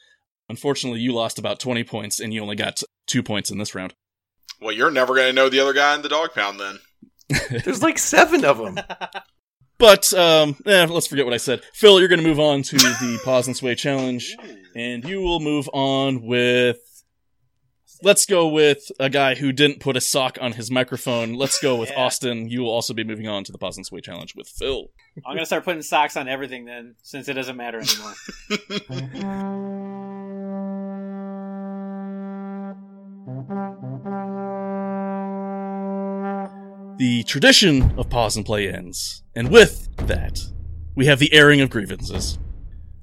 [0.49, 3.95] Unfortunately, you lost about 20 points, and you only got two points in this round.
[4.61, 6.79] Well, you're never going to know the other guy in the Dogg Pound then.
[7.65, 8.79] There's like seven of them.
[9.79, 11.63] But um, eh, let's forget what I said.
[11.75, 14.35] Phil, you're going to move on to the pause and sway challenge,
[14.75, 16.79] and you will move on with.
[18.07, 21.35] Let's go with a guy who didn't put a sock on his microphone.
[21.35, 22.05] Let's go with Yeah.
[22.05, 22.49] Austin.
[22.49, 24.93] You will also be moving on to the pause and sway challenge with Phil.
[25.27, 28.15] I'm gonna start putting socks on everything then, since it doesn't matter anymore.
[36.99, 40.41] The tradition of pause and play ends, and with that,
[40.95, 42.39] we have the airing of grievances.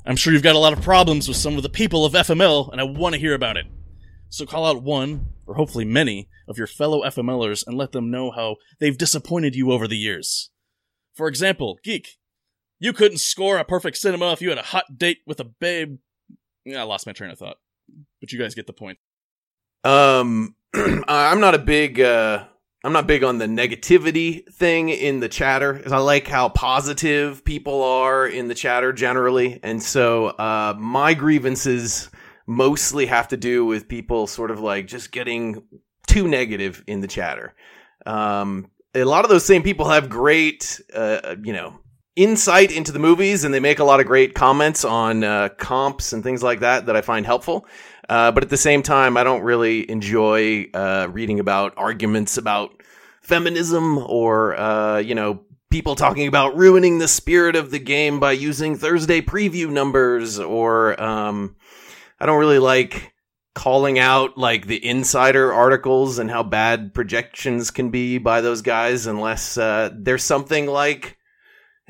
[0.05, 2.71] I'm sure you've got a lot of problems with some of the people of FML,
[2.71, 3.65] and I want to hear about it.
[4.33, 8.31] So call out one, or hopefully many, of your fellow FMLers and let them know
[8.31, 10.49] how they've disappointed you over the years.
[11.13, 12.17] For example, Geek,
[12.79, 15.99] you couldn't score a perfect cinema if you had a hot date with a babe.
[16.65, 17.57] Yeah, I lost my train of thought.
[18.21, 18.97] But you guys get the point.
[19.83, 22.43] Um, I'm not a big, uh,
[22.83, 25.79] I'm not big on the negativity thing in the chatter.
[25.85, 32.09] I like how positive people are in the chatter generally, and so uh, my grievances
[32.45, 35.63] mostly have to do with people sort of like just getting
[36.07, 37.53] too negative in the chatter.
[38.05, 41.79] Um, a lot of those same people have great, uh, you know,
[42.15, 46.13] insight into the movies, and they make a lot of great comments on uh, comps
[46.13, 47.65] and things like that that I find helpful.
[48.07, 52.83] Uh, but at the same time, I don't really enjoy uh, reading about arguments about
[53.21, 58.33] feminism or, uh, you know, people talking about ruining the spirit of the game by
[58.33, 61.55] using Thursday preview numbers or, um,
[62.19, 63.13] I don't really like
[63.55, 69.05] calling out like the insider articles and how bad projections can be by those guys
[69.05, 71.17] unless uh, there's something like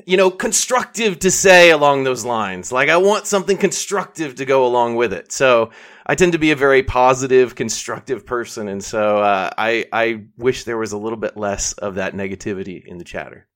[0.06, 2.70] you know constructive to say along those lines.
[2.70, 5.32] Like i want something constructive to go along with it.
[5.32, 5.70] So
[6.06, 10.64] i tend to be a very positive constructive person and so uh, i i wish
[10.64, 13.48] there was a little bit less of that negativity in the chatter.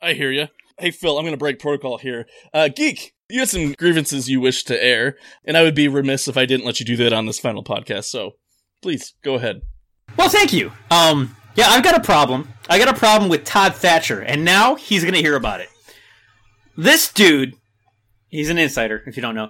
[0.00, 0.46] I hear you.
[0.78, 2.26] Hey, Phil, I'm going to break protocol here.
[2.52, 6.28] Uh, Geek, you had some grievances you wish to air, and I would be remiss
[6.28, 8.32] if I didn't let you do that on this final podcast, so
[8.82, 9.62] please, go ahead.
[10.18, 10.70] well, thank you.
[10.90, 12.52] Um, yeah, I've got a problem.
[12.68, 15.70] I got a problem with Todd Thatcher, and now he's gonna hear about it.
[16.76, 17.54] This dude,
[18.28, 19.02] he's an insider.
[19.06, 19.48] If you don't know,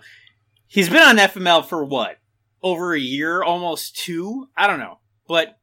[0.69, 2.19] he's been on FML for what?
[2.63, 4.47] Over a year, almost two.
[4.57, 5.59] I don't know, but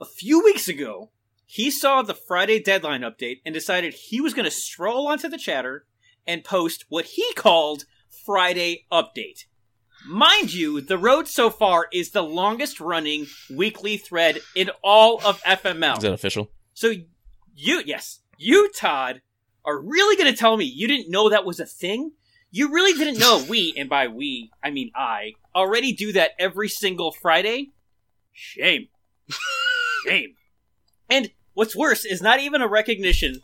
[0.00, 1.10] a few weeks ago,
[1.50, 5.38] he saw the Friday deadline update and decided he was going to stroll onto the
[5.38, 5.86] chatter
[6.26, 7.86] and post what he called
[8.26, 9.46] Friday Update.
[10.06, 15.42] Mind you, the road so far is the longest running weekly thread in all of
[15.42, 15.96] FML.
[15.96, 16.50] Is that official?
[16.74, 16.92] So
[17.56, 19.22] you, yes, you, Todd,
[19.64, 22.12] are really going to tell me you didn't know that was a thing?
[22.50, 26.68] You really didn't know we, and by we, I mean I, already do that every
[26.68, 27.70] single Friday?
[28.34, 28.88] Shame.
[30.06, 30.34] Shame.
[31.08, 33.40] And what's worse is not even a recognition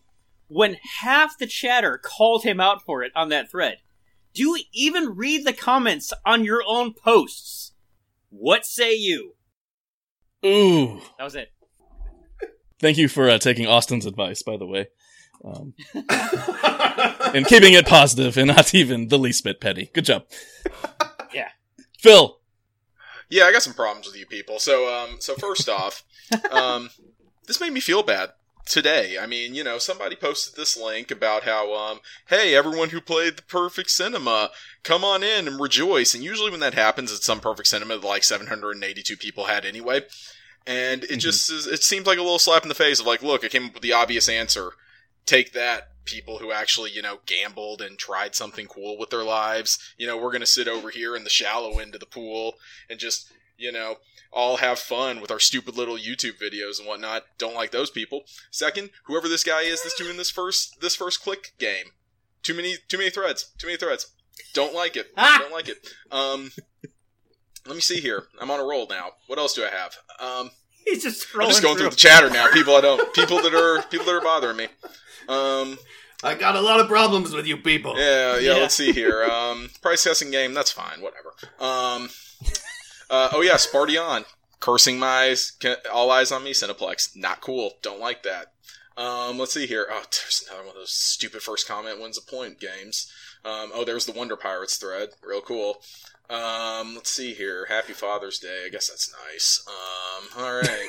[0.46, 3.79] when half the chatter called him out for it on that thread.
[4.33, 7.72] Do you even read the comments on your own posts?
[8.31, 9.35] What say you?
[10.46, 11.00] Ooh.
[11.18, 11.48] That was it.
[12.79, 14.87] Thank you for uh, taking Austin's advice, by the way.
[15.44, 15.74] Um,
[17.35, 19.90] and keeping it positive and not even the least bit petty.
[19.92, 20.24] Good job.
[21.33, 21.48] Yeah.
[21.98, 22.38] Phil,
[23.29, 24.61] Yeah, I got some problems with you people.
[24.61, 26.05] So, um, so first off,
[26.53, 26.90] um,
[27.46, 28.30] this made me feel bad
[28.66, 29.18] today.
[29.18, 33.37] I mean, you know, somebody posted this link about how, um, hey, everyone who played
[33.37, 34.50] the Perfect Cinema,
[34.83, 36.14] come on in and rejoice.
[36.14, 40.02] And usually when that happens, it's some Perfect Cinema that like 782 people had anyway.
[40.66, 43.22] And it just is, it seems like a little slap in the face of like,
[43.22, 44.72] look, I came up with the obvious answer.
[45.26, 49.78] Take that, people who actually, you know, gambled and tried something cool with their lives.
[49.98, 52.54] You know, we're going to sit over here in the shallow end of the pool
[52.88, 53.96] and just, you know,
[54.35, 57.25] all have fun with our stupid little YouTube videos and whatnot.
[57.38, 58.25] Don't like those people.
[58.51, 61.87] Second, whoever this guy is that's doing this first this first click game.
[62.42, 63.53] Too many too many threads.
[63.59, 64.09] Too many threads.
[64.53, 65.07] Don't like it.
[65.16, 65.38] Ah!
[65.40, 65.88] Don't like it.
[66.11, 66.51] Um
[67.66, 68.25] let me see here.
[68.40, 69.12] I'm on a roll now.
[69.27, 69.97] What else do I have?
[70.20, 70.51] Um
[70.85, 71.90] He's just I'm just going through through.
[71.90, 72.51] the chatter now.
[72.53, 74.64] People I don't people that are people that are bothering me.
[75.29, 75.79] Um
[76.23, 78.61] i got a lot of problems with you people yeah, yeah, Yeah.
[78.61, 79.25] let's see here.
[79.25, 81.35] Um, price testing game, that's fine, whatever.
[81.61, 82.09] Um,
[83.11, 84.25] uh, oh yeah, Spartian.
[84.61, 85.53] Cursing my eyes,
[85.93, 87.14] all eyes on me, Cineplex.
[87.14, 87.73] Not cool.
[87.83, 88.53] Don't like that.
[88.97, 89.87] Um, let's see here.
[89.90, 93.12] Oh, there's another one of those stupid first comment wins a point games.
[93.45, 95.11] Um, oh, there's the Wonder Pirates thread.
[95.23, 95.83] Real cool.
[96.31, 97.67] Um, let's see here.
[97.69, 98.64] Happy Father's Day.
[98.64, 99.67] I guess that's nice.
[99.69, 100.88] Um, all right.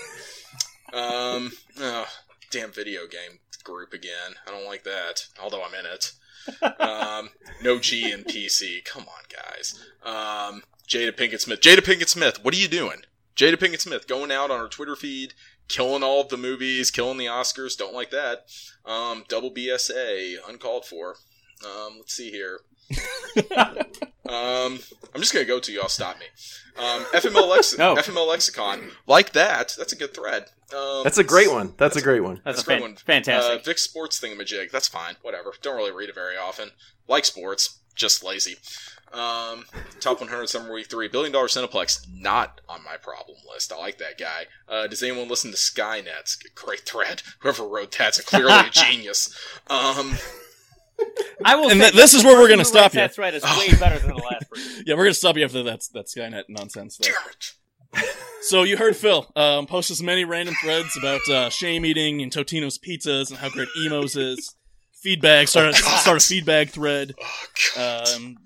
[0.93, 2.07] um, oh,
[2.51, 4.35] damn video game group again.
[4.47, 5.27] I don't like that.
[5.41, 6.11] Although I'm in it.
[6.79, 7.29] Um,
[7.63, 8.85] no G in PC.
[8.85, 9.83] Come on, guys.
[10.03, 11.61] Um, Jada Pinkett Smith.
[11.61, 12.43] Jada Pinkett Smith.
[12.43, 13.01] What are you doing?
[13.35, 15.33] Jada Pinkett Smith going out on her Twitter feed,
[15.67, 17.77] killing all of the movies, killing the Oscars.
[17.77, 18.45] Don't like that.
[18.85, 21.15] Um, double BSA, uncalled for.
[21.65, 22.59] Um, let's see here.
[24.29, 24.79] um,
[25.13, 25.87] I'm just gonna go to y'all.
[25.87, 26.25] Stop me.
[26.77, 27.95] Um, FML, lex- No.
[27.95, 29.73] FML lexicon like that.
[29.77, 30.45] That's a good thread.
[30.75, 31.73] Um, That's a great one.
[31.77, 32.41] That's a great one.
[32.43, 32.95] That's, That's a a great fan- one.
[32.97, 33.59] fantastic.
[33.59, 34.71] Uh, Vic Sports thingamajig.
[34.71, 35.15] That's fine.
[35.21, 35.53] Whatever.
[35.61, 36.71] Don't really read it very often.
[37.07, 38.57] Like sports, just lazy.
[39.13, 39.65] Um,
[40.01, 41.07] top 100 Summer Week 3.
[41.07, 42.05] Billion Dollar Cineplex.
[42.13, 43.71] Not on my problem list.
[43.71, 44.45] I like that guy.
[44.67, 46.37] Uh, does anyone listen to Skynet?
[46.55, 47.21] Great thread.
[47.39, 49.33] Whoever wrote that's clearly a genius.
[49.69, 50.17] Um,
[51.43, 51.69] I will.
[51.69, 52.99] And say th- this is where we're gonna stop you.
[53.01, 54.83] That thread is way better than the last person.
[54.85, 56.97] Yeah, we're gonna stop you after that that Skynet nonsense.
[56.97, 57.09] Though.
[57.09, 57.53] damn it.
[58.41, 62.31] So you heard Phil um, post as many random threads about uh, shame eating and
[62.31, 64.55] Totino's pizzas and how great Imo's is.
[64.93, 65.47] Feedback.
[65.47, 65.99] Start a, Oh, God.
[66.01, 67.13] start a feedback thread.
[67.21, 68.07] Oh, God.
[68.15, 68.37] Um,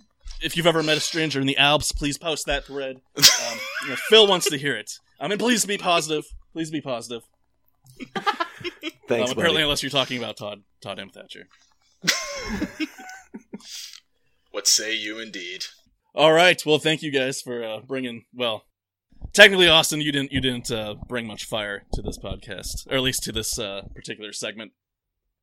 [0.42, 2.98] if you've ever met a stranger in the Alps, please post that thread.
[3.18, 4.92] Um, you know, Phil wants to hear it.
[5.20, 6.26] I mean, please be positive.
[6.54, 7.24] Please be positive.
[9.08, 9.64] Thanks, um, apparently, buddy.
[9.64, 11.10] unless you're talking about Todd Todd M.
[11.10, 11.48] Thatcher.
[14.52, 15.66] what say you indeed?
[16.16, 16.62] All right.
[16.66, 18.24] Well, thank you guys for uh, bringing.
[18.34, 18.64] Well,
[19.34, 23.02] technically, Austin, you didn't you didn't uh, bring much fire to this podcast, or at
[23.02, 24.72] least to this uh, particular segment.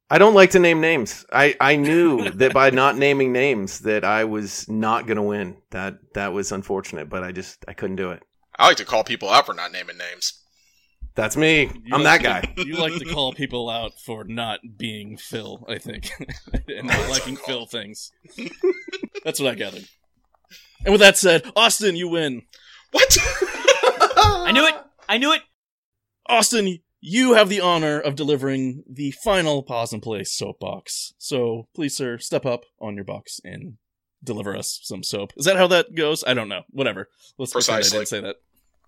[0.08, 1.26] I don't like to name names.
[1.32, 5.56] I, I knew that by not naming names that I was not going to win.
[5.70, 8.22] That that was unfortunate, but I just I couldn't do it.
[8.58, 10.32] I like to call people out for not naming names.
[11.14, 11.62] That's me.
[11.62, 12.62] You I'm like that to- guy.
[12.66, 16.10] You like to call people out for not being Phil, I think,
[16.68, 18.12] and not liking Phil things.
[19.24, 19.86] That's what I gathered.
[20.84, 22.42] And with that said, Austin, you win.
[22.92, 23.16] What?
[23.20, 24.74] I knew it.
[25.08, 25.40] I knew it.
[26.28, 31.12] Austin, you have the honor of delivering the final pause and play soapbox.
[31.18, 33.74] So please, sir, step up on your box and
[34.24, 35.32] deliver us some soap.
[35.36, 36.24] Is that how that goes?
[36.26, 36.62] I don't know.
[36.70, 37.08] Whatever.
[37.38, 37.98] Let's pretend I Precisely.
[37.98, 38.36] didn't say that.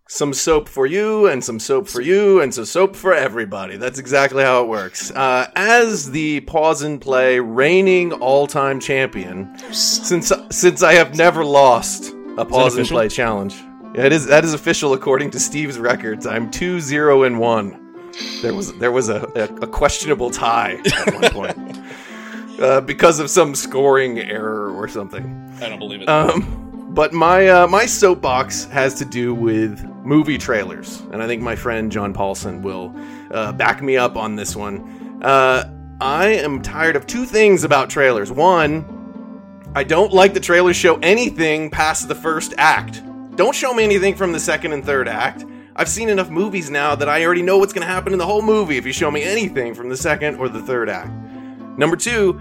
[0.09, 3.77] some soap for you and some soap for you and some soap for everybody.
[3.77, 5.11] That's exactly how it works.
[5.11, 12.13] Uh, as the pause and play reigning all-time champion, since since I have never lost
[12.39, 13.55] a pause and play challenge.
[13.95, 16.27] Yeah, it is that is official according to Steve's records.
[16.27, 17.88] I'm 2-0 and 1.
[18.43, 21.79] There was there was a, a, a questionable tie at one point.
[22.61, 25.57] Uh, because of some scoring error or something.
[25.63, 26.09] I don't believe it.
[26.09, 31.41] Um, but my uh, my soapbox has to do with movie trailers, and I think
[31.41, 32.93] my friend John Paulson will
[33.31, 35.21] uh, back me up on this one.
[35.23, 38.33] Uh, I am tired of two things about trailers.
[38.33, 38.85] One,
[39.77, 43.03] I don't like the trailers show anything past the first act.
[43.37, 45.45] Don't show me anything from the second and third act.
[45.79, 48.27] I've seen enough movies now that I already know what's going to happen in the
[48.27, 51.13] whole movie if you show me anything from the second or the third act.
[51.79, 52.41] Number two,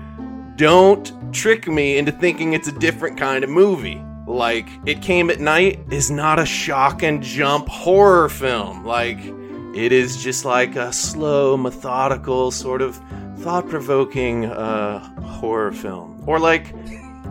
[0.56, 4.04] don't trick me into thinking it's a different kind of movie.
[4.26, 8.84] Like, It Came at Night is not a shock and jump horror film.
[8.84, 9.20] Like,
[9.76, 13.00] it is just like a slow, methodical, sort of
[13.38, 16.24] thought provoking uh, horror film.
[16.26, 16.74] Or like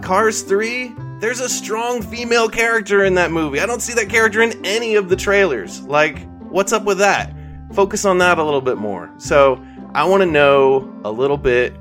[0.02, 3.60] Cars 3, there's a strong female character in that movie.
[3.60, 5.82] I don't see that character in any of the trailers.
[5.82, 7.34] Like, what's up with that?
[7.72, 9.12] Focus on that a little bit more.
[9.18, 9.62] So,
[9.94, 11.72] I want to know a little bit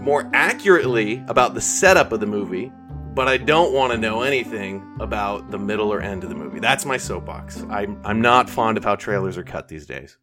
[0.00, 2.70] more accurately about the setup of the movie,
[3.14, 6.60] but I don't want to know anything about the middle or end of the movie.
[6.60, 7.62] That's my soapbox.
[7.70, 10.18] I'm, I'm not fond of how trailers are cut these days.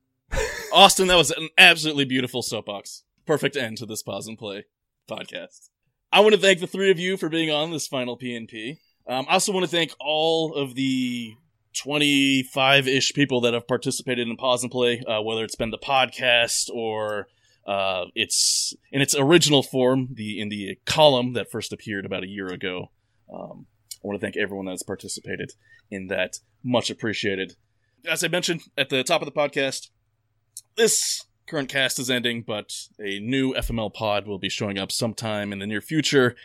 [0.71, 3.03] Austin, that was an absolutely beautiful soapbox.
[3.25, 4.65] Perfect end to this pause and play
[5.09, 5.69] podcast.
[6.11, 8.77] I want to thank the three of you for being on this final PNP.
[9.07, 11.35] Um, I also want to thank all of the
[11.77, 15.77] 25 ish people that have participated in pause and play, uh, whether it's been the
[15.77, 17.27] podcast or
[17.67, 22.27] uh, it's in its original form, the in the column that first appeared about a
[22.27, 22.89] year ago.
[23.31, 23.65] Um,
[24.03, 25.51] I want to thank everyone that's participated
[25.91, 26.39] in that.
[26.63, 27.55] Much appreciated.
[28.09, 29.89] As I mentioned at the top of the podcast,
[30.75, 35.53] this current cast is ending, but a new FML pod will be showing up sometime
[35.53, 36.35] in the near future.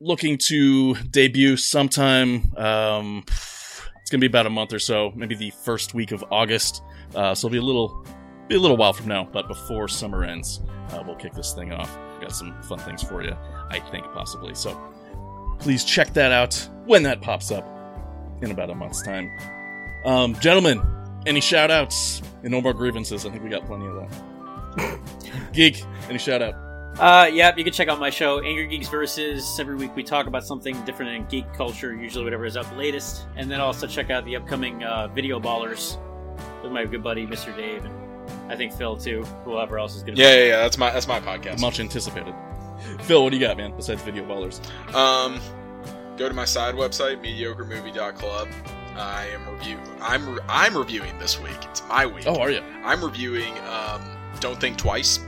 [0.00, 2.52] Looking to debut sometime.
[2.56, 6.82] Um, it's gonna be about a month or so, maybe the first week of August.
[7.14, 8.06] Uh, so it'll be a little,
[8.48, 10.60] be a little while from now, but before summer ends,
[10.90, 11.96] uh, we'll kick this thing off.
[12.20, 13.36] Got some fun things for you,
[13.70, 14.54] I think possibly.
[14.54, 14.80] So
[15.58, 17.66] please check that out when that pops up
[18.40, 19.30] in about a month's time.
[20.04, 20.80] Um, gentlemen,
[21.26, 23.26] any shout outs and no more grievances?
[23.26, 23.94] I think we got plenty of
[24.76, 24.98] that.
[25.52, 26.54] Geek, any shout out?
[26.98, 29.60] Uh, yep, you can check out my show, Angry Geeks Versus.
[29.60, 33.26] Every week we talk about something different in geek culture, usually whatever is up latest.
[33.36, 35.98] And then also check out the upcoming uh, Video Ballers
[36.62, 37.54] with my good buddy, Mr.
[37.54, 40.56] Dave, and I think Phil too, whoever else is going to Yeah, yeah, yeah.
[40.62, 41.60] That's my that's my podcast.
[41.60, 42.34] Much anticipated.
[43.02, 43.74] Phil, what do you got, man?
[43.76, 44.60] Besides video ballers,
[44.94, 45.38] Um,
[46.16, 48.48] go to my side website, mediocremovie.club.
[48.98, 49.78] I am review.
[50.00, 51.56] I'm I'm reviewing this week.
[51.70, 52.24] It's my week.
[52.26, 52.62] oh, are you?
[52.84, 54.02] I'm reviewing um,
[54.40, 55.20] Don't Think Twice,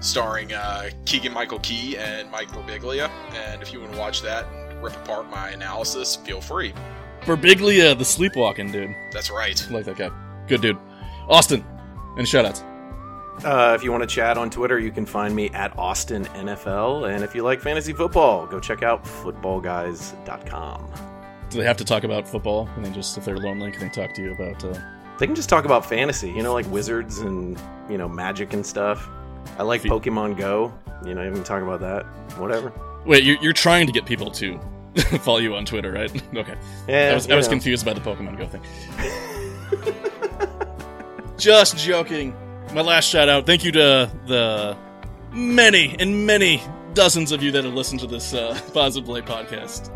[0.00, 3.10] starring uh, Keegan Michael Key and Mike Birbiglia.
[3.34, 6.72] And if you want to watch that and rip apart my analysis, feel free.
[7.22, 8.94] Birbiglia, the sleepwalking dude.
[9.12, 9.64] That's right.
[9.68, 10.10] I like that guy.
[10.46, 10.78] Good dude.
[11.28, 11.64] Austin,
[12.16, 12.64] and shoutouts?
[13.44, 17.14] Uh, if you want to chat on Twitter, you can find me at Austin NFL.
[17.14, 20.90] And if you like fantasy football, go check out footballguys.com.
[21.50, 22.66] Do they have to talk about football?
[22.74, 24.62] Can they just, if they're lonely, can they talk to you about?
[24.64, 24.78] Uh...
[25.18, 28.64] They can just talk about fantasy, you know, like wizards and, you know, magic and
[28.64, 29.08] stuff.
[29.58, 30.72] I like Fe- Pokemon Go.
[31.04, 32.04] You know, you can talk about that.
[32.38, 32.72] Whatever.
[33.06, 34.58] Wait, you're, you're trying to get people to
[35.20, 36.10] follow you on Twitter, right?
[36.34, 36.56] okay.
[36.86, 38.62] Yeah, I was, I was confused by the Pokemon Go thing.
[41.38, 42.36] Just joking.
[42.74, 43.46] My last shout out.
[43.46, 44.76] Thank you to the
[45.32, 46.62] many and many
[46.94, 49.94] dozens of you that have listened to this uh, Positive Play podcast.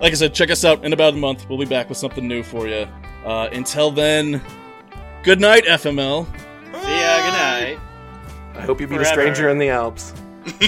[0.00, 1.46] Like I said, check us out in about a month.
[1.48, 2.88] We'll be back with something new for you.
[3.24, 4.40] Uh, until then,
[5.22, 6.24] good night, FML.
[6.24, 7.78] See ya, good night.
[8.54, 10.14] I hope you beat a stranger in the Alps.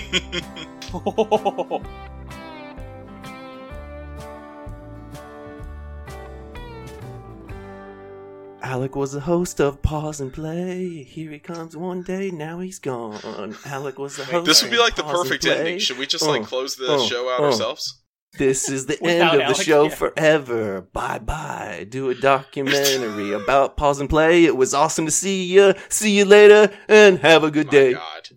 [8.62, 11.04] Alec was the host of Pause and Play.
[11.04, 13.54] Here he comes one day, now he's gone.
[13.64, 14.46] Alec was the host.
[14.46, 15.78] This would be like the perfect ending.
[15.78, 17.46] Should we just Oh, like close the oh, show out oh.
[17.46, 18.01] ourselves?
[18.38, 19.94] This is the end of the show yeah.
[19.94, 20.80] forever.
[20.80, 21.86] Bye bye.
[21.88, 24.44] Do a documentary about Pause and Play.
[24.44, 25.74] It was awesome to see you.
[25.88, 27.92] See you later and have a good My day.
[27.92, 28.28] God.